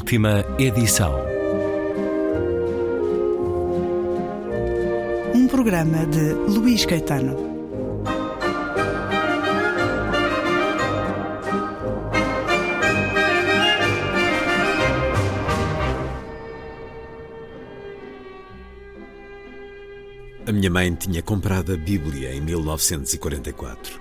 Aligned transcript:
Última 0.00 0.42
edição. 0.58 1.14
Um 5.34 5.46
programa 5.46 6.06
de 6.06 6.32
Luís 6.32 6.86
Caetano. 6.86 7.36
A 20.46 20.50
minha 20.50 20.70
mãe 20.70 20.94
tinha 20.94 21.22
comprado 21.22 21.74
a 21.74 21.76
Bíblia 21.76 22.34
em 22.34 22.40
1944. 22.40 24.00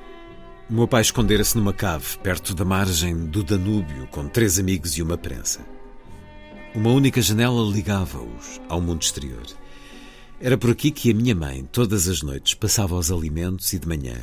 O 0.69 0.73
meu 0.73 0.87
pai 0.87 1.01
escondera-se 1.01 1.57
numa 1.57 1.73
cave 1.73 2.17
perto 2.23 2.55
da 2.55 2.63
margem 2.63 3.25
do 3.25 3.43
Danúbio 3.43 4.07
com 4.07 4.29
três 4.29 4.57
amigos 4.57 4.97
e 4.97 5.03
uma 5.03 5.17
prensa. 5.17 5.78
Uma 6.75 6.91
única 6.91 7.19
janela 7.19 7.63
ligava-os 7.63 8.61
ao 8.69 8.79
mundo 8.79 9.01
exterior. 9.01 9.45
Era 10.39 10.55
por 10.55 10.69
aqui 10.69 10.91
que 10.91 11.09
a 11.09 11.15
minha 11.15 11.33
mãe, 11.33 11.67
todas 11.71 12.07
as 12.07 12.21
noites, 12.21 12.53
passava 12.53 12.95
os 12.95 13.11
alimentos 13.11 13.73
e 13.73 13.79
de 13.79 13.87
manhã 13.87 14.15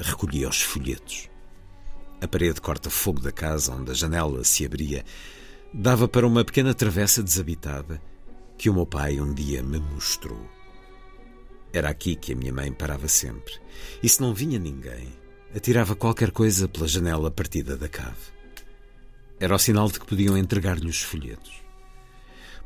recolhia 0.00 0.48
os 0.48 0.60
folhetos. 0.60 1.30
A 2.20 2.26
parede 2.26 2.60
corta-fogo 2.60 3.20
da 3.20 3.30
casa, 3.30 3.72
onde 3.72 3.92
a 3.92 3.94
janela 3.94 4.42
se 4.42 4.66
abria, 4.66 5.04
dava 5.72 6.08
para 6.08 6.26
uma 6.26 6.44
pequena 6.44 6.74
travessa 6.74 7.22
desabitada 7.22 8.02
que 8.58 8.68
o 8.68 8.74
meu 8.74 8.84
pai 8.84 9.20
um 9.20 9.32
dia 9.32 9.62
me 9.62 9.78
mostrou. 9.78 10.44
Era 11.72 11.88
aqui 11.88 12.16
que 12.16 12.32
a 12.32 12.36
minha 12.36 12.52
mãe 12.52 12.72
parava 12.72 13.06
sempre. 13.06 13.54
E 14.02 14.08
se 14.08 14.20
não 14.20 14.34
vinha 14.34 14.58
ninguém, 14.58 15.08
atirava 15.54 15.94
qualquer 15.94 16.32
coisa 16.32 16.66
pela 16.66 16.88
janela 16.88 17.30
partida 17.30 17.76
da 17.76 17.88
cave. 17.88 18.32
Era 19.38 19.54
o 19.54 19.58
sinal 19.58 19.88
de 19.88 20.00
que 20.00 20.06
podiam 20.06 20.36
entregar-lhe 20.36 20.88
os 20.88 21.00
folhetos. 21.00 21.61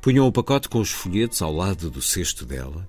Punham 0.06 0.24
o 0.24 0.30
pacote 0.30 0.68
com 0.68 0.78
os 0.78 0.92
folhetos 0.92 1.42
ao 1.42 1.52
lado 1.52 1.90
do 1.90 2.00
cesto 2.00 2.46
dela. 2.46 2.88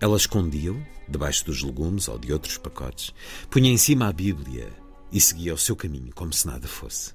Ela 0.00 0.16
escondia-o, 0.16 0.84
debaixo 1.08 1.44
dos 1.44 1.62
legumes 1.62 2.08
ou 2.08 2.18
de 2.18 2.32
outros 2.32 2.58
pacotes, 2.58 3.14
punha 3.48 3.70
em 3.70 3.76
cima 3.76 4.08
a 4.08 4.12
Bíblia 4.12 4.68
e 5.12 5.20
seguia 5.20 5.54
o 5.54 5.58
seu 5.58 5.76
caminho 5.76 6.12
como 6.12 6.32
se 6.32 6.48
nada 6.48 6.66
fosse. 6.66 7.14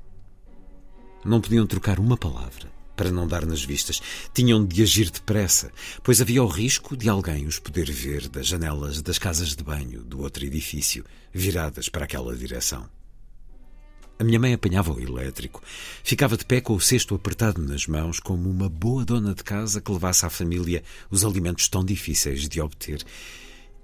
Não 1.25 1.41
podiam 1.41 1.67
trocar 1.67 1.99
uma 1.99 2.15
palavra 2.15 2.71
para 2.95 3.11
não 3.11 3.27
dar 3.27 3.45
nas 3.45 3.61
vistas. 3.61 4.01
Tinham 4.33 4.65
de 4.65 4.81
agir 4.81 5.09
depressa, 5.09 5.69
pois 6.01 6.21
havia 6.21 6.41
o 6.41 6.47
risco 6.47 6.95
de 6.95 7.09
alguém 7.09 7.45
os 7.45 7.59
poder 7.59 7.91
ver 7.91 8.29
das 8.29 8.47
janelas 8.47 9.01
das 9.01 9.19
casas 9.19 9.53
de 9.53 9.65
banho 9.65 10.01
do 10.01 10.21
outro 10.21 10.45
edifício, 10.45 11.03
viradas 11.33 11.89
para 11.89 12.05
aquela 12.05 12.33
direção. 12.37 12.89
A 14.17 14.23
minha 14.23 14.39
mãe 14.39 14.53
apanhava 14.53 14.93
o 14.93 14.99
elétrico, 14.99 15.61
ficava 16.01 16.37
de 16.37 16.45
pé 16.45 16.61
com 16.61 16.73
o 16.73 16.79
cesto 16.79 17.13
apertado 17.13 17.61
nas 17.61 17.85
mãos, 17.85 18.19
como 18.19 18.49
uma 18.49 18.69
boa 18.69 19.03
dona 19.03 19.35
de 19.35 19.43
casa 19.43 19.81
que 19.81 19.91
levasse 19.91 20.25
à 20.25 20.29
família 20.29 20.83
os 21.11 21.25
alimentos 21.25 21.67
tão 21.67 21.83
difíceis 21.83 22.47
de 22.47 22.61
obter, 22.61 23.03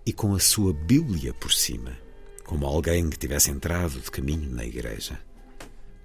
e 0.05 0.13
com 0.13 0.33
a 0.33 0.39
sua 0.39 0.73
Bíblia 0.73 1.33
por 1.33 1.51
cima, 1.51 1.97
como 2.45 2.65
alguém 2.65 3.09
que 3.09 3.19
tivesse 3.19 3.51
entrado 3.51 3.99
de 3.99 4.09
caminho 4.09 4.49
na 4.49 4.65
igreja. 4.65 5.19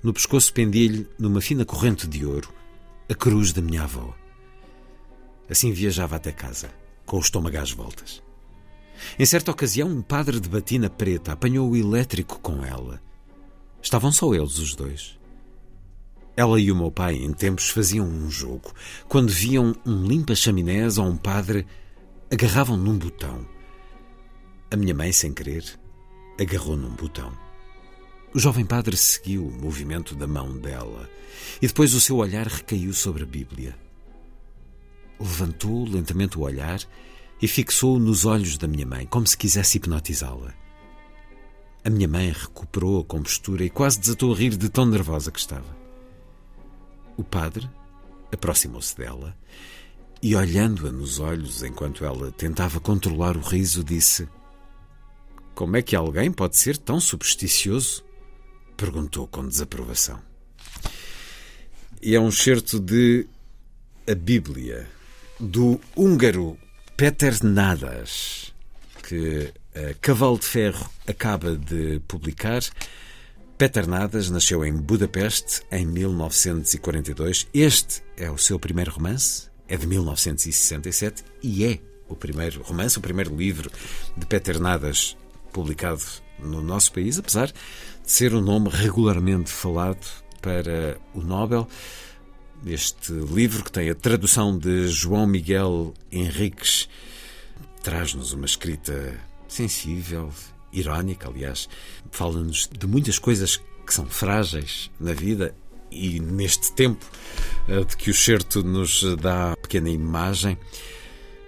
No 0.02 0.12
pescoço 0.12 0.52
pendia-lhe, 0.52 1.08
numa 1.16 1.40
fina 1.40 1.64
corrente 1.64 2.08
de 2.08 2.27
ouro, 2.27 2.52
a 3.08 3.14
cruz 3.14 3.52
da 3.52 3.62
minha 3.62 3.84
avó. 3.84 4.12
Assim 5.48 5.72
viajava 5.72 6.16
até 6.16 6.33
casa, 6.33 6.68
com 7.05 7.16
o 7.16 7.20
estômago 7.20 7.58
às 7.58 7.70
voltas. 7.70 8.20
Em 9.18 9.24
certa 9.24 9.52
ocasião, 9.52 9.88
um 9.88 10.02
padre 10.02 10.40
de 10.40 10.48
batina 10.48 10.90
preta 10.90 11.33
apanhou 11.33 11.70
o 11.70 11.77
elétrico 11.77 12.40
com 12.40 12.64
ela. 12.64 13.01
Estavam 13.86 14.11
só 14.11 14.35
eles 14.35 14.58
os 14.58 14.74
dois. 14.74 15.17
Ela 16.36 16.61
e 16.61 16.73
o 16.73 16.77
meu 16.77 16.91
pai, 16.91 17.14
em 17.14 17.33
tempos, 17.33 17.70
faziam 17.70 18.05
um 18.05 18.29
jogo. 18.29 18.74
Quando 19.08 19.29
viam 19.29 19.77
um 19.86 20.05
limpa-chaminés 20.05 20.98
ou 20.98 21.07
um 21.07 21.17
padre, 21.17 21.64
agarravam 22.29 22.77
num 22.77 22.98
botão. 22.98 23.46
A 24.73 24.77
minha 24.77 24.92
mãe, 24.92 25.13
sem 25.13 25.33
querer, 25.33 25.79
agarrou 26.36 26.77
num 26.77 26.96
botão. 26.96 27.33
O 28.35 28.41
jovem 28.41 28.67
padre 28.67 28.96
seguiu 28.96 29.46
o 29.46 29.52
movimento 29.63 30.17
da 30.17 30.27
mão 30.27 30.58
dela 30.58 31.08
e 31.63 31.69
depois 31.69 31.95
o 31.95 32.01
seu 32.01 32.17
olhar 32.17 32.48
recaiu 32.48 32.92
sobre 32.92 33.23
a 33.23 33.27
Bíblia. 33.27 33.79
Levantou 35.20 35.89
lentamente 35.89 36.36
o 36.36 36.42
olhar 36.42 36.80
e 37.41 37.46
fixou-o 37.46 38.01
nos 38.01 38.25
olhos 38.25 38.58
da 38.58 38.67
minha 38.67 38.85
mãe, 38.85 39.07
como 39.07 39.29
se 39.29 39.39
quisesse 39.39 39.79
hipnotizá-la. 39.79 40.65
A 41.86 41.89
minha 41.89 42.08
mãe 42.08 42.33
recuperou 42.33 43.01
a 43.01 43.05
compostura 43.05 43.64
e 43.64 43.70
quase 43.70 44.01
desatou 44.01 44.35
a 44.35 44.36
rir 44.36 44.57
de 44.57 44.69
tão 44.69 44.85
nervosa 44.85 45.30
que 45.30 45.39
estava. 45.39 45.77
O 47.17 47.23
padre 47.23 47.70
aproximou-se 48.33 48.97
dela 48.97 49.39
e, 50.20 50.35
olhando-a 50.35 50.91
nos 50.91 51.20
olhos 51.20 51.63
enquanto 51.63 52.05
ela 52.05 52.33
tentava 52.33 52.80
controlar 52.80 53.36
o 53.36 53.41
riso, 53.41 53.85
disse: 53.85 54.29
Como 55.55 55.77
é 55.77 55.83
que 55.83 55.95
alguém 55.95 56.33
pode 56.33 56.57
ser 56.57 56.77
tão 56.77 56.98
supersticioso? 56.98 58.05
perguntou 58.77 59.29
com 59.29 59.46
desaprovação. 59.46 60.20
E 62.02 62.17
é 62.17 62.20
um 62.20 62.33
certo 62.33 62.80
de 62.80 63.29
A 64.11 64.14
Bíblia, 64.17 64.91
do 65.39 65.80
húngaro 65.95 66.58
Peter 66.96 67.45
Nadas, 67.45 68.52
que 69.05 69.55
Cavalo 70.01 70.39
de 70.39 70.47
Ferro 70.47 70.91
acaba 71.07 71.57
de 71.57 72.01
publicar. 72.09 72.63
Peter 73.59 73.87
Nadas 73.87 74.29
nasceu 74.29 74.64
em 74.64 74.73
Budapeste 74.73 75.63
em 75.73 75.87
1942. 75.87 77.48
Este 77.55 78.03
é 78.17 78.31
o 78.31 78.37
seu 78.37 78.59
primeiro 78.59 78.91
romance, 78.91 79.48
é 79.67 79.77
de 79.77 79.87
1967 79.87 81.25
e 81.42 81.64
é 81.64 81.79
o 82.09 82.14
primeiro 82.14 82.63
romance, 82.63 82.98
o 82.98 83.01
primeiro 83.01 83.35
livro 83.35 83.70
de 84.17 84.27
Peter 84.27 84.61
Nadas 84.61 85.17
publicado 85.53 86.03
no 86.39 86.61
nosso 86.61 86.93
país, 86.93 87.19
apesar 87.19 87.47
de 87.47 87.55
ser 88.05 88.35
um 88.35 88.43
nome 88.43 88.69
regularmente 88.69 89.51
falado 89.51 90.07
para 90.43 90.98
o 91.14 91.23
Nobel. 91.23 91.67
Este 92.64 93.13
livro, 93.13 93.64
que 93.64 93.73
tem 93.73 93.89
a 93.91 93.95
tradução 93.95 94.57
de 94.57 94.89
João 94.89 95.27
Miguel 95.27 95.95
Henriques, 96.13 96.89
traz-nos 97.83 98.33
uma 98.33 98.47
escrita 98.47 99.19
sensível, 99.56 100.30
irónica, 100.70 101.28
aliás, 101.28 101.68
fala-nos 102.11 102.68
de 102.68 102.86
muitas 102.86 103.18
coisas 103.18 103.56
que 103.86 103.94
são 103.94 104.05
frágeis 104.05 104.90
na 105.00 105.14
vida 105.14 105.55
e 105.90 106.20
neste 106.20 106.72
tempo 106.72 107.06
de 107.66 107.96
que 107.96 108.11
o 108.11 108.14
certo 108.14 108.62
nos 108.62 109.02
dá 109.16 109.56
pequena 109.56 109.89
imagem. 109.89 110.58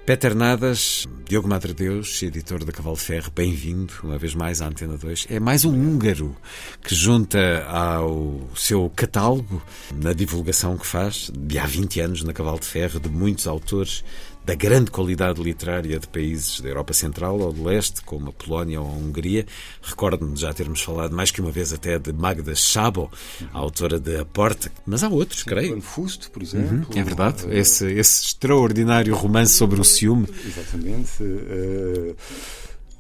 Peter 0.07 0.35
Nadas, 0.35 1.07
Diogo 1.27 1.47
Madre 1.47 1.75
Deus, 1.75 2.23
editor 2.23 2.65
da 2.65 2.73
Cavalo 2.73 2.97
Ferro, 2.97 3.31
bem-vindo 3.31 3.93
uma 4.03 4.17
vez 4.17 4.35
mais 4.35 4.63
à 4.63 4.69
Antena 4.69 4.97
2. 4.97 5.27
É 5.29 5.39
mais 5.39 5.67
um 5.67 5.75
húngaro 5.75 6.35
que 6.83 6.95
junta 6.95 7.67
ao 7.67 8.41
seu 8.57 8.91
catálogo, 8.97 9.63
na 9.95 10.15
divulgação 10.15 10.79
que 10.79 10.87
faz, 10.87 11.31
de 11.37 11.59
há 11.59 11.67
20 11.67 12.01
anos 12.01 12.23
na 12.23 12.33
Cavalo 12.33 12.59
de 12.59 12.65
Ferro, 12.65 12.99
de 12.99 13.11
muitos 13.11 13.47
autores 13.47 14.03
da 14.49 14.55
grande 14.55 14.91
qualidade 14.91 15.43
literária 15.43 15.99
de 15.99 16.09
países 16.09 16.63
da 16.63 16.71
Europa 16.71 16.95
Central 16.95 17.39
ou 17.39 17.53
do 17.53 17.65
Leste, 17.65 18.01
como 18.01 18.31
a 18.31 18.33
Polónia 18.33 18.81
ou 18.81 18.87
a 18.87 18.93
Hungria. 18.93 19.45
Recordo-me 19.83 20.33
de 20.33 20.41
já 20.41 20.55
termos 20.55 20.81
falado 20.81 21.15
mais 21.15 21.31
que 21.31 21.43
uma 21.43 21.51
vez 21.51 21.71
até 21.71 21.99
de 21.99 22.15
Magda 22.15 22.57
Szabo, 22.57 23.13
a 23.53 23.59
autora 23.59 24.01
de 24.01 24.17
A 24.17 24.25
Porta, 24.25 24.73
mas 24.87 25.03
há 25.03 25.09
outros, 25.11 25.41
Sim, 25.41 25.51
creio. 25.51 25.81
Fusto, 25.83 26.31
por 26.31 26.43
exemplo. 26.43 26.79
Uhum, 26.91 26.99
é 26.99 27.05
verdade, 27.05 27.45
esse, 27.51 27.93
esse 27.93 28.25
extraordinário 28.25 29.15
romance 29.15 29.53
sobre 29.53 29.79
o 29.79 29.85
ciúme. 29.85 30.27
Exatamente. 30.43 31.23
Uh, 31.23 32.17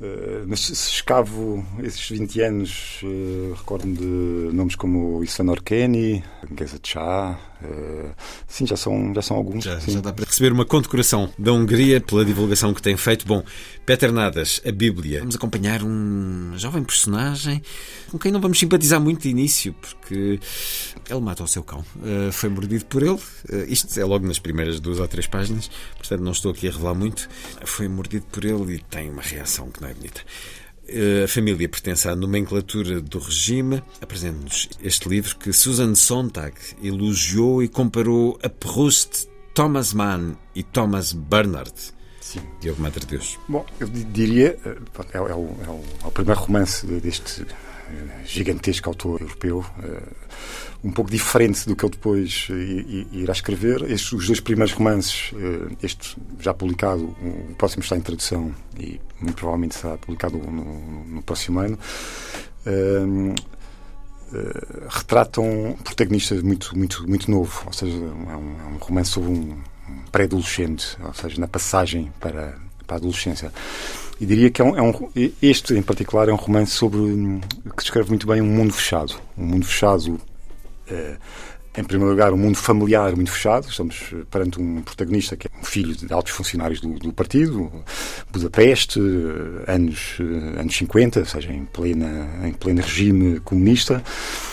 Uh, 0.01 0.47
mas 0.47 0.61
se 0.61 0.73
escavo 0.73 1.67
esses 1.83 2.09
20 2.09 2.41
anos, 2.43 3.01
uh, 3.03 3.55
recordo-me 3.55 3.97
de 3.97 4.55
nomes 4.55 4.77
como 4.77 5.25
Isanor 5.25 5.61
Kenny, 5.61 6.23
Geza 6.57 6.79
Chá, 6.81 7.37
uh, 7.61 8.11
sim, 8.47 8.65
já 8.65 8.77
são, 8.77 9.13
já 9.13 9.23
são 9.23 9.37
alguns. 9.37 9.65
Já, 9.65 9.77
já 9.81 10.01
dá 10.01 10.13
para 10.13 10.25
receber 10.25 10.53
uma 10.53 10.65
condecoração 10.65 11.29
da 11.37 11.53
Hungria 11.53 12.01
pela 12.01 12.25
divulgação 12.25 12.73
que 12.73 12.81
tem 12.81 12.97
feito. 12.97 13.27
Bom, 13.27 13.43
Peter 13.85 14.13
Nadas, 14.13 14.63
a 14.65 14.71
Bíblia. 14.71 15.19
Vamos 15.19 15.35
acompanhar 15.35 15.83
um 15.83 16.53
jovem 16.57 16.85
personagem 16.85 17.61
com 18.09 18.19
quem 18.19 18.31
não 18.31 18.41
vamos 18.41 18.59
simpatizar 18.59 19.01
muito 19.01 19.23
de 19.23 19.31
início, 19.31 19.75
porque 19.75 20.39
ele 21.11 21.21
mata 21.21 21.43
o 21.43 21.49
seu 21.49 21.63
cão. 21.65 21.85
foi 22.33 22.49
mordido 22.49 22.87
por 22.87 23.03
ele. 23.03 23.19
isto 23.69 23.99
é 23.99 24.05
logo 24.05 24.27
nas 24.27 24.39
primeiras 24.39 24.79
duas 24.79 24.99
ou 25.01 25.09
três 25.09 25.27
páginas, 25.27 25.69
portanto 25.97 26.21
não 26.23 26.33
estou 26.33 26.53
aqui 26.53 26.69
a 26.69 26.71
revelar 26.71 26.95
muito. 26.95 27.29
Foi 27.65 27.89
mordido 27.89 28.25
por 28.31 28.45
ele 28.45 28.77
e 28.77 28.79
tem 28.79 29.11
uma 29.11 29.23
reação 29.23 29.71
que 29.71 29.83
não 29.83 29.88
é 29.91 29.95
bonita. 29.95 30.21
A 31.25 31.29
família 31.29 31.69
pertence 31.69 32.09
à 32.09 32.17
nomenclatura 32.17 33.01
do 33.01 33.19
regime. 33.19 33.83
Apresenta-nos 34.01 34.71
este 34.83 35.09
livro 35.09 35.37
que 35.37 35.53
Susan 35.53 35.95
Sontag 35.95 36.55
elogiou 36.83 37.63
e 37.63 37.69
comparou 37.69 38.39
a 38.43 38.49
Proust, 38.49 39.29
Thomas 39.53 39.93
Mann 39.93 40.35
e 40.55 40.63
Thomas 40.63 41.13
Bernard. 41.13 41.75
Sim. 42.21 42.41
Diogo 42.61 42.81
Madre 42.81 43.05
Deus. 43.07 43.39
Bom, 43.49 43.67
eu 43.81 43.89
diria, 43.89 44.59
é, 44.65 45.17
é, 45.17 45.21
o, 45.21 45.29
é, 45.29 45.35
o, 45.35 45.57
é 46.05 46.07
o 46.07 46.11
primeiro 46.11 46.41
romance 46.41 46.87
deste 46.87 47.47
gigantesco 48.25 48.89
autor 48.89 49.21
europeu, 49.21 49.65
um 50.85 50.93
pouco 50.93 51.11
diferente 51.11 51.67
do 51.67 51.75
que 51.75 51.85
ele 51.85 51.93
depois 51.93 52.49
irá 53.13 53.33
escrever. 53.33 53.83
Estes, 53.91 54.13
os 54.13 54.27
dois 54.27 54.41
primeiros 54.41 54.73
romances, 54.73 55.33
este 55.83 56.17
já 56.41 56.55
publicado, 56.55 57.05
o 57.05 57.55
próximo 57.57 57.83
está 57.83 57.97
em 57.97 58.01
tradução 58.01 58.55
e 58.79 59.01
muito 59.21 59.37
provavelmente 59.37 59.75
será 59.75 59.97
publicado 59.97 60.39
no, 60.39 61.05
no 61.05 61.23
próximo 61.23 61.59
ano. 61.61 61.79
Retratam 64.89 65.71
um 65.71 65.73
protagonista 65.75 66.35
muito, 66.43 66.77
muito, 66.77 67.09
muito 67.09 67.31
novo, 67.31 67.63
ou 67.67 67.73
seja, 67.73 67.97
é 67.97 68.37
um, 68.37 68.57
é 68.61 68.67
um 68.75 68.77
romance 68.79 69.11
sobre 69.11 69.31
um 69.31 69.59
pré-adolescente, 70.13 70.97
ou 71.03 71.15
seja, 71.15 71.41
na 71.41 71.49
passagem 71.49 72.13
para, 72.21 72.59
para 72.87 72.97
a 72.97 72.99
adolescência. 72.99 73.53
E 74.21 74.27
diria 74.27 74.51
que 74.51 74.61
é 74.61 74.65
um, 74.65 74.77
é 74.77 74.83
um, 74.83 75.11
este, 75.41 75.75
em 75.75 75.83
particular, 75.83 76.29
é 76.29 76.33
um 76.33 76.37
romance 76.37 76.73
sobre 76.73 76.99
que 77.77 77.83
descreve 77.83 78.09
muito 78.09 78.27
bem 78.27 78.41
um 78.41 78.47
mundo 78.47 78.73
fechado. 78.73 79.15
Um 79.37 79.47
mundo 79.47 79.65
fechado 79.65 80.21
uh, 80.91 81.19
em 81.79 81.85
primeiro 81.85 82.11
lugar, 82.11 82.33
um 82.33 82.37
mundo 82.37 82.57
familiar 82.57 83.15
muito 83.15 83.31
fechado. 83.31 83.69
Estamos 83.69 84.13
perante 84.29 84.61
um 84.61 84.83
protagonista 84.83 85.37
que 85.37 85.47
é 85.47 85.51
um 85.61 85.63
filho 85.63 85.95
de 85.95 86.13
altos 86.13 86.33
funcionários 86.33 86.81
do, 86.81 86.99
do 86.99 87.13
partido, 87.13 87.71
Budapeste, 88.33 88.99
anos, 89.69 90.19
anos 90.59 90.77
50, 90.77 91.21
ou 91.21 91.27
seja, 91.27 91.53
em, 91.53 91.65
plena, 91.65 92.29
em 92.45 92.53
pleno 92.53 92.83
regime 92.83 93.39
comunista. 93.41 94.03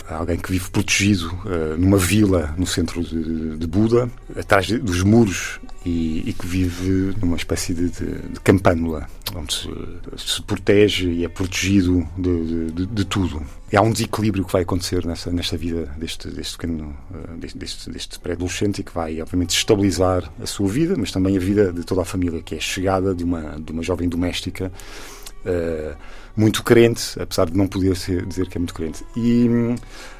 Alguém 0.07 0.37
que 0.37 0.51
vive 0.51 0.69
protegido 0.69 1.35
numa 1.79 1.97
vila 1.97 2.53
no 2.59 2.67
centro 2.67 3.03
de, 3.03 3.57
de 3.57 3.65
Buda, 3.65 4.07
atrás 4.37 4.67
dos 4.67 5.01
muros, 5.01 5.59
e, 5.85 6.29
e, 6.29 6.33
que 6.33 6.47
vive 6.47 7.15
numa 7.21 7.37
espécie 7.37 7.73
de, 7.73 7.89
de, 7.89 8.05
de 8.05 8.39
campânula, 8.43 9.07
onde 9.35 9.53
se, 9.53 9.69
se, 10.17 10.41
protege 10.41 11.09
e 11.09 11.23
é 11.23 11.29
protegido 11.29 12.07
de, 12.17 12.71
de, 12.71 12.85
de 12.87 13.05
tudo 13.05 13.45
e 13.75 13.77
há 13.77 13.81
um 13.81 13.91
desequilíbrio 13.91 14.45
que 14.45 14.53
vai 14.53 14.61
acontecer 14.61 15.05
nessa, 15.05 15.31
nesta 15.31 15.57
vida 15.57 15.93
deste, 15.97 16.29
deste 16.29 16.55
pequeno, 16.55 16.95
eh, 17.13 17.47
deste, 17.55 17.89
deste, 17.89 18.19
pré-adolescente 18.19 18.79
e 18.79 18.83
que 18.83 18.93
vai, 18.93 19.21
obviamente, 19.21 19.49
estabilizar 19.49 20.31
a 20.41 20.45
sua 20.45 20.69
vida, 20.69 20.95
mas 20.97 21.11
também 21.11 21.35
a 21.35 21.39
vida 21.39 21.73
de 21.73 21.83
toda 21.83 22.03
a 22.03 22.05
família, 22.05 22.41
que 22.41 22.55
é 22.55 22.57
a 22.57 22.61
chegada 22.61 23.13
de 23.13 23.25
uma, 23.25 23.59
de 23.59 23.71
uma 23.73 23.81
jovem 23.83 24.07
doméstica 24.07 24.71
uh, 25.45 25.95
muito 26.37 26.63
crente, 26.63 27.19
apesar 27.19 27.49
de 27.49 27.57
não 27.57 27.67
poder 27.67 27.97
ser, 27.97 28.25
dizer 28.25 28.47
que 28.47 28.57
é 28.57 28.59
muito 28.59 28.73
crente. 28.73 29.03
E 29.15 29.49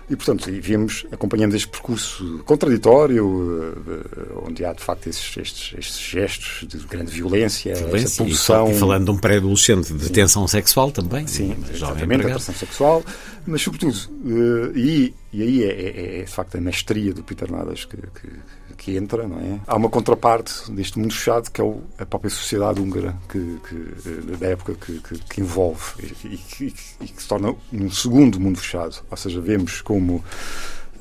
e, 0.10 0.16
portanto, 0.16 0.52
vimos, 0.52 1.06
acompanhamos 1.12 1.56
este 1.56 1.68
percurso 1.68 2.44
contraditório, 2.46 3.75
eh, 3.88 4.34
onde 4.46 4.63
há, 4.63 4.72
de 4.72 4.84
facto, 4.84 5.07
esses, 5.07 5.36
estes, 5.38 5.74
estes 5.78 6.00
gestos 6.00 6.68
de 6.68 6.78
grande 6.86 7.12
violência, 7.12 7.74
violência 7.74 8.24
pulsão... 8.24 8.72
E 8.72 8.75
falando 8.75 9.06
de 9.06 9.12
um 9.12 9.18
pré-adolescente 9.18 9.94
de 9.94 10.10
tensão 10.12 10.48
sexual 10.48 10.92
também. 10.92 11.25
Sim, 11.25 11.56
exatamente, 11.74 12.28
a 12.28 12.34
tensão 12.34 12.54
sexual. 12.54 13.04
Mas, 13.48 13.63
sobretudo, 13.63 13.98
eh, 14.28 14.72
e, 14.75 15.13
e 15.34 15.42
aí 15.42 15.63
é, 15.63 15.68
é, 15.68 16.19
é, 16.19 16.24
de 16.24 16.31
facto, 16.31 16.56
a 16.56 16.62
mestria 16.62 17.12
do 17.12 17.24
Peter 17.24 17.51
Nadas 17.51 17.86
que, 17.86 17.98
que 17.98 18.30
que 18.75 18.96
entra, 18.98 19.28
não 19.28 19.40
é? 19.40 19.60
Há 19.66 19.75
uma 19.75 19.90
contraparte 19.90 20.72
deste 20.72 21.00
mundo 21.00 21.13
fechado 21.13 21.50
que 21.50 21.60
é 21.60 21.63
o, 21.63 21.81
a 21.98 22.06
própria 22.06 22.30
sociedade 22.30 22.80
húngara 22.80 23.16
que, 23.30 23.58
que 23.68 24.38
da 24.38 24.48
época 24.48 24.75
que, 24.75 25.00
que, 25.00 25.18
que 25.18 25.42
envolve 25.42 25.81
e, 26.24 26.28
e, 26.28 26.74
e, 27.01 27.08
que 27.08 27.22
se 27.22 27.28
torna 27.28 27.56
um 27.74 27.90
segundo 27.90 28.40
mundo 28.40 28.60
fechado. 28.60 29.04
Ou 29.10 29.18
seja, 29.18 29.42
vemos 29.42 29.81
como 29.95 30.24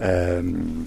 um, 0.01 0.83
uh, 0.83 0.85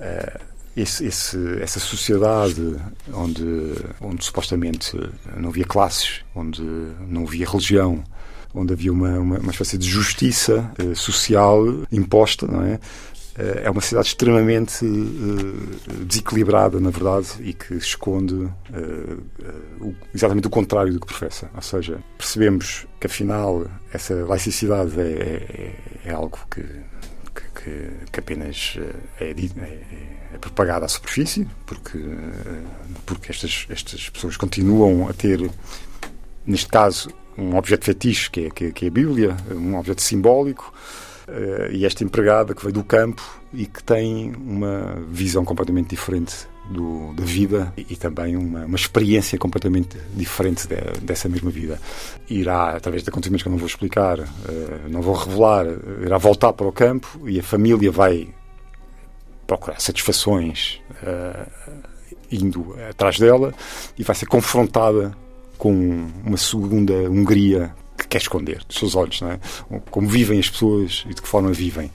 ah, 0.00 0.40
esse, 0.74 1.04
esse, 1.04 1.36
essa 1.60 1.78
sociedade 1.78 2.76
onde, 3.12 3.74
onde 4.00 4.24
supostamente 4.24 4.96
não 5.36 5.50
havia 5.50 5.64
classes, 5.64 6.22
onde 6.34 6.62
não 7.06 7.24
havia 7.24 7.46
religião, 7.46 8.02
onde 8.54 8.72
havia 8.72 8.92
uma, 8.92 9.18
uma, 9.18 9.38
uma 9.38 9.50
espécie 9.50 9.76
de 9.76 9.86
justiça 9.86 10.72
uh, 10.82 10.96
social 10.96 11.62
imposta, 11.92 12.46
não 12.46 12.62
é? 12.62 12.80
Eh, 13.38 13.62
é 13.64 13.70
uma 13.70 13.80
cidade 13.80 14.08
extremamente 14.08 14.84
desequilibrada, 16.04 16.80
na 16.80 16.90
verdade, 16.90 17.28
e 17.40 17.52
que 17.52 17.74
esconde 17.74 18.48
exatamente 20.12 20.48
o 20.48 20.50
contrário 20.50 20.92
do 20.92 21.00
que 21.00 21.06
professa. 21.06 21.48
Ou 21.54 21.62
seja, 21.62 22.00
percebemos 22.18 22.86
que 22.98 23.06
afinal 23.06 23.66
essa 23.92 24.14
laicidade 24.26 25.00
é, 25.00 25.04
é, 25.04 25.89
é 26.04 26.12
algo 26.12 26.38
que, 26.50 26.62
que, 27.54 27.90
que 28.12 28.20
apenas 28.20 28.78
é, 29.20 29.30
é, 29.30 29.82
é, 30.34 30.38
propagada 30.38 30.86
à 30.86 30.88
superfície, 30.88 31.46
porque, 31.66 31.98
porque 33.06 33.30
estas, 33.30 33.66
estas 33.68 34.08
pessoas 34.10 34.36
continuam 34.36 35.08
a 35.08 35.12
ter, 35.12 35.50
neste 36.46 36.68
caso, 36.68 37.10
um 37.36 37.56
objeto 37.56 37.84
fetiche, 37.84 38.30
que 38.30 38.46
é, 38.46 38.50
que 38.50 38.84
é 38.84 38.88
a 38.88 38.90
Bíblia, 38.90 39.36
um 39.50 39.76
objeto 39.76 40.02
simbólico 40.02 40.72
Uh, 41.28 41.70
e 41.70 41.86
esta 41.86 42.02
empregada 42.02 42.56
que 42.56 42.60
veio 42.60 42.72
do 42.72 42.82
campo 42.82 43.22
e 43.52 43.64
que 43.64 43.80
tem 43.84 44.34
uma 44.34 45.00
visão 45.12 45.44
completamente 45.44 45.90
diferente 45.90 46.48
do, 46.68 47.12
da 47.14 47.24
vida 47.24 47.72
e, 47.76 47.86
e 47.90 47.96
também 47.96 48.36
uma, 48.36 48.64
uma, 48.64 48.76
experiência 48.76 49.38
completamente 49.38 49.98
diferente 50.14 50.66
de, 50.68 50.76
dessa 51.00 51.28
mesma 51.28 51.50
vida. 51.50 51.80
Irá, 52.28 52.76
através 52.76 53.02
de 53.02 53.10
acontecimentos 53.10 53.42
que 53.42 53.48
eu 53.48 53.52
não 53.52 53.58
vou 53.58 53.66
explicar, 53.66 54.18
uh, 54.20 54.26
não 54.88 55.02
vou 55.02 55.14
revelar, 55.14 55.66
irá 56.04 56.18
voltar 56.18 56.52
para 56.52 56.66
o 56.66 56.72
campo 56.72 57.28
e 57.28 57.38
a 57.38 57.42
família 57.42 57.90
vai 57.90 58.28
procurar 59.46 59.80
satisfações 59.80 60.80
uh, 61.02 61.50
indo 62.30 62.76
atrás 62.88 63.18
dela 63.18 63.52
e 63.98 64.04
vai 64.04 64.14
ser 64.14 64.26
confrontada 64.26 65.16
com 65.58 66.08
uma 66.24 66.36
segunda 66.36 66.94
Hungria 67.10 67.74
que 67.98 68.08
quer 68.08 68.18
esconder 68.18 68.64
dos 68.66 68.78
seus 68.78 68.94
olhos, 68.94 69.20
não 69.20 69.32
é? 69.32 69.40
Como 69.90 70.08
vivem 70.08 70.38
as 70.38 70.48
pessoas 70.48 71.04
e 71.08 71.14
de 71.14 71.20
que 71.20 71.28
forma 71.28 71.52
vivem. 71.52 71.90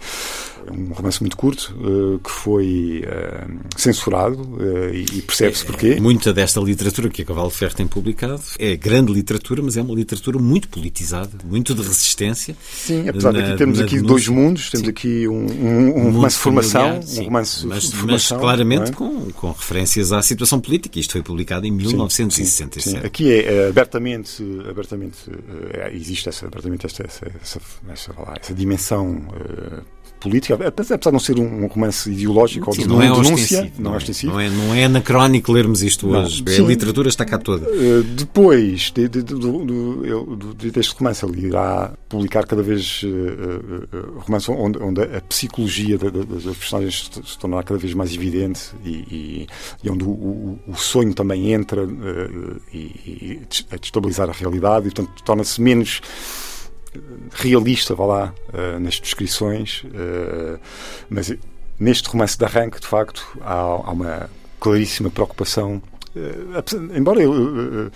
É 0.67 0.71
um 0.71 0.93
romance 0.93 1.21
muito 1.21 1.37
curto 1.37 1.75
uh, 1.79 2.19
que 2.19 2.29
foi 2.29 3.03
uh, 3.05 3.59
censurado 3.77 4.41
uh, 4.41 4.93
e 4.93 5.21
percebe-se 5.21 5.63
é, 5.63 5.65
porquê. 5.65 5.99
Muita 5.99 6.33
desta 6.33 6.59
literatura 6.59 7.09
que 7.09 7.21
a 7.21 7.25
Cavalo 7.25 7.49
Ferro 7.49 7.75
tem 7.75 7.87
publicado 7.87 8.41
é 8.57 8.75
grande 8.75 9.11
literatura, 9.11 9.61
mas 9.61 9.77
é 9.77 9.81
uma 9.81 9.93
literatura 9.93 10.39
muito 10.39 10.67
politizada, 10.69 11.37
muito 11.43 11.75
de 11.75 11.81
resistência. 11.81 12.55
Sim, 12.71 13.07
apesar 13.09 13.33
na, 13.33 13.39
de 13.39 13.45
aqui 13.47 13.57
termos 13.57 13.79
aqui 13.79 14.01
dois 14.01 14.27
mundos, 14.27 14.69
temos 14.69 14.85
sim. 14.85 14.91
aqui 14.91 15.27
um, 15.27 15.45
um, 15.45 16.07
um 16.07 16.11
romance 16.11 16.35
de 16.35 16.41
formação, 16.41 17.01
sim, 17.01 17.21
um 17.21 17.23
romance 17.25 17.67
mas, 17.67 17.83
de 17.83 17.95
formação, 17.95 18.37
mas 18.37 18.43
claramente 18.43 18.91
é? 18.91 18.93
com, 18.93 19.31
com 19.31 19.51
referências 19.51 20.11
à 20.11 20.21
situação 20.21 20.59
política. 20.59 20.99
Isto 20.99 21.13
foi 21.13 21.21
publicado 21.21 21.65
em 21.65 21.71
1967. 21.71 22.81
Sim. 22.81 22.97
Aqui 22.97 23.31
é 23.31 23.67
abertamente, 23.67 24.43
abertamente 24.69 25.17
existe 25.91 26.29
essa, 26.29 26.47
abertamente 26.47 26.85
essa, 26.85 27.03
essa, 27.03 27.31
essa, 27.41 27.59
essa, 27.89 28.13
essa 28.39 28.53
dimensão 28.53 29.21
política, 30.19 30.44
apesar 30.53 30.97
de 30.97 31.11
não 31.11 31.19
ser 31.19 31.39
um 31.39 31.67
romance 31.67 32.11
ideológico 32.11 32.73
sim, 32.73 32.81
ou 32.81 32.87
de 32.87 32.93
não 32.93 33.01
é 33.01 33.21
denúncia, 33.21 33.71
não, 33.77 33.93
é 33.93 33.97
ostensivo. 33.97 34.33
Não 34.33 34.39
é, 34.39 34.49
não 34.49 34.75
é 34.75 34.83
anacrónico 34.85 35.51
lermos 35.51 35.83
isto 35.83 36.07
não, 36.07 36.23
hoje. 36.23 36.43
Sim. 36.47 36.63
A 36.63 36.67
literatura 36.67 37.09
está 37.09 37.25
cá 37.25 37.37
toda. 37.37 37.67
Uh, 37.69 38.03
depois 38.03 38.91
de, 38.91 39.07
de, 39.07 39.23
de, 39.23 40.71
deste 40.71 40.95
romance, 40.95 41.25
ele 41.25 41.47
irá 41.47 41.91
publicar 42.09 42.45
cada 42.45 42.61
vez 42.61 43.03
uh, 43.03 43.07
uh, 43.07 44.19
romances 44.19 44.49
onde, 44.49 44.77
onde, 44.79 45.01
a 45.01 45.21
psicologia 45.21 45.97
das 45.97 46.57
personagens 46.57 47.09
se 47.25 47.37
tornará 47.37 47.63
cada 47.63 47.79
vez 47.79 47.93
mais 47.93 48.13
evidente 48.13 48.71
e, 48.83 48.89
e, 48.89 49.47
e 49.83 49.89
onde 49.89 50.03
o, 50.03 50.09
o, 50.09 50.59
o, 50.67 50.75
sonho 50.75 51.13
também 51.13 51.51
entra 51.51 51.83
uh, 51.83 52.61
e, 52.73 52.77
e 52.77 53.41
a 53.71 53.77
destabilizar 53.77 54.29
a 54.29 54.33
realidade 54.33 54.87
e, 54.87 54.91
portanto, 54.91 55.23
torna-se 55.23 55.61
menos 55.61 56.01
realista, 57.31 57.95
vá 57.95 58.05
lá, 58.05 58.33
uh, 58.53 58.79
nas 58.79 58.99
descrições, 58.99 59.83
uh, 59.85 60.59
mas 61.09 61.33
neste 61.79 62.09
romance 62.09 62.37
de 62.37 62.45
arranque, 62.45 62.79
de 62.79 62.87
facto, 62.87 63.25
há, 63.41 63.53
há 63.53 63.91
uma 63.91 64.29
claríssima 64.59 65.09
preocupação, 65.09 65.81
uh, 66.15 66.97
embora 66.97 67.21
eu 67.21 67.91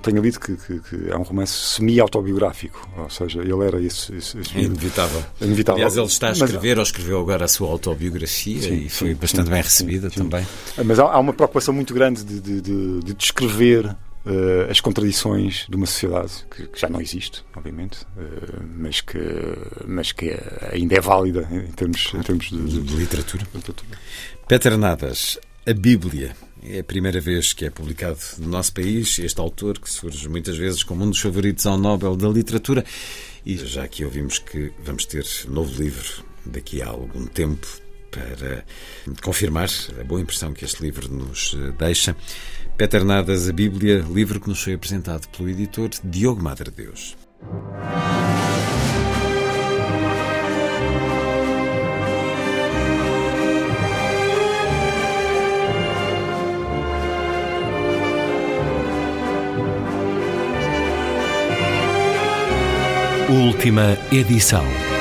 tenha 0.00 0.20
lido 0.20 0.40
que, 0.40 0.56
que, 0.56 0.80
que, 0.80 1.10
é 1.10 1.16
um 1.16 1.22
romance 1.22 1.52
semi-autobiográfico, 1.52 2.88
ou 2.96 3.10
seja, 3.10 3.40
ele 3.40 3.64
era 3.64 3.80
esse. 3.80 4.14
esse, 4.14 4.38
esse 4.38 4.56
é 4.56 4.62
inevitável. 4.62 5.22
inevitável. 5.40 5.76
Aliás, 5.76 5.96
ele 5.96 6.06
está 6.06 6.28
a 6.28 6.32
escrever, 6.32 6.70
mas, 6.70 6.78
ou 6.78 6.82
escreveu 6.82 7.20
agora 7.20 7.44
a 7.44 7.48
sua 7.48 7.68
autobiografia 7.68 8.62
sim, 8.62 8.74
e 8.86 8.88
foi 8.88 9.08
sim, 9.08 9.14
bastante 9.14 9.46
sim, 9.46 9.52
bem 9.52 9.62
recebida 9.62 10.10
também. 10.10 10.46
Mas 10.84 10.98
há, 10.98 11.04
há, 11.04 11.18
uma 11.18 11.32
preocupação 11.32 11.74
muito 11.74 11.92
grande 11.94 12.24
de, 12.24 12.40
de, 12.40 12.60
de, 12.60 13.00
de 13.00 13.14
descrever 13.14 13.94
uh, 14.26 14.70
as 14.70 14.80
contradições 14.80 15.66
de 15.68 15.76
uma 15.76 15.86
sociedade 15.86 16.32
que, 16.50 16.66
que 16.66 16.80
já 16.80 16.88
não 16.88 17.00
existe, 17.00 17.44
obviamente, 17.54 18.02
uh, 18.02 18.62
mas, 18.76 19.00
que, 19.00 19.18
mas 19.86 20.12
que 20.12 20.36
ainda 20.72 20.96
é 20.96 21.00
válida 21.00 21.48
em 21.50 21.72
termos, 21.72 22.12
em 22.14 22.22
termos 22.22 22.50
de, 22.50 22.58
de, 22.64 22.80
de 22.82 22.96
literatura. 22.96 23.46
literatura. 23.54 23.98
Peter 24.48 24.76
Nadas, 24.76 25.38
a 25.66 25.72
Bíblia. 25.72 26.36
É 26.68 26.80
a 26.80 26.84
primeira 26.84 27.20
vez 27.20 27.52
que 27.52 27.64
é 27.64 27.70
publicado 27.70 28.18
no 28.38 28.48
nosso 28.48 28.72
país 28.72 29.20
este 29.20 29.38
autor 29.38 29.78
que 29.78 29.88
surge 29.88 30.28
muitas 30.28 30.56
vezes 30.56 30.82
como 30.82 31.04
um 31.04 31.10
dos 31.10 31.20
favoritos 31.20 31.64
ao 31.64 31.78
Nobel 31.78 32.16
da 32.16 32.28
Literatura. 32.28 32.84
E 33.44 33.56
já 33.56 33.84
aqui 33.84 34.04
ouvimos 34.04 34.40
que 34.40 34.72
vamos 34.82 35.04
ter 35.06 35.24
novo 35.48 35.80
livro 35.80 36.24
daqui 36.44 36.82
a 36.82 36.88
algum 36.88 37.24
tempo 37.26 37.66
para 38.10 38.64
confirmar 39.22 39.68
a 40.00 40.04
boa 40.04 40.20
impressão 40.20 40.52
que 40.52 40.64
este 40.64 40.82
livro 40.82 41.08
nos 41.08 41.56
eh, 41.58 41.72
deixa. 41.78 42.16
Peter 42.76 43.04
Nadas, 43.04 43.48
a 43.48 43.52
Bíblia, 43.52 44.04
livro 44.10 44.40
que 44.40 44.48
nos 44.48 44.62
foi 44.62 44.74
apresentado 44.74 45.28
pelo 45.28 45.48
editor 45.48 45.90
Diogo 46.04 46.42
Madre 46.42 46.70
Deus. 46.70 47.16
Última 63.28 63.98
edição. 64.12 64.95